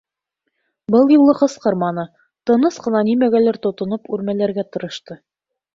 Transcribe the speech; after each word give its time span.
Был 0.95 1.13
юлы 1.15 1.35
ҡысҡырманы, 1.41 2.07
тыныс 2.51 2.83
ҡына 2.87 3.05
нимәгәлер 3.11 3.63
тотоноп 3.69 4.13
үрмәләргә 4.17 4.69
тырышты. 4.75 5.25